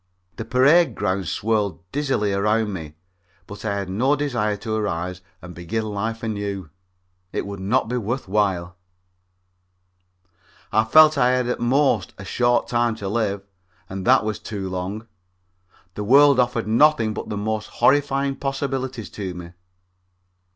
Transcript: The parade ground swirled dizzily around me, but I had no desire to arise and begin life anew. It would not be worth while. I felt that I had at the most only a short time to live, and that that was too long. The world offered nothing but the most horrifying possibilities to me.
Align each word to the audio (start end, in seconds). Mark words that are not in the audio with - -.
The 0.37 0.45
parade 0.45 0.95
ground 0.95 1.27
swirled 1.27 1.79
dizzily 1.91 2.33
around 2.33 2.73
me, 2.73 2.95
but 3.45 3.63
I 3.63 3.75
had 3.75 3.87
no 3.87 4.15
desire 4.15 4.57
to 4.57 4.73
arise 4.73 5.21
and 5.43 5.53
begin 5.53 5.85
life 5.85 6.23
anew. 6.23 6.71
It 7.31 7.45
would 7.45 7.59
not 7.59 7.87
be 7.87 7.97
worth 7.97 8.27
while. 8.27 8.77
I 10.71 10.85
felt 10.85 11.13
that 11.13 11.23
I 11.23 11.29
had 11.33 11.47
at 11.47 11.59
the 11.59 11.63
most 11.63 12.13
only 12.17 12.23
a 12.23 12.25
short 12.25 12.67
time 12.67 12.95
to 12.95 13.07
live, 13.07 13.43
and 13.87 14.03
that 14.07 14.21
that 14.21 14.25
was 14.25 14.39
too 14.39 14.67
long. 14.71 15.05
The 15.93 16.03
world 16.03 16.39
offered 16.39 16.65
nothing 16.67 17.13
but 17.13 17.29
the 17.29 17.37
most 17.37 17.67
horrifying 17.67 18.37
possibilities 18.37 19.11
to 19.11 19.35
me. 19.35 19.51